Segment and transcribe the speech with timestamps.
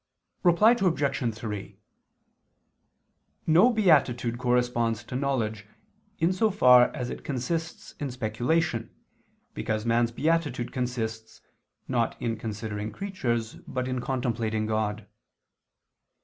[0.41, 1.35] Reply Obj.
[1.35, 1.77] 3:
[3.45, 5.67] No beatitude corresponds to knowledge,
[6.17, 8.89] in so far as it consists in speculation,
[9.53, 11.41] because man's beatitude consists,
[11.87, 15.05] not in considering creatures, but in contemplating God.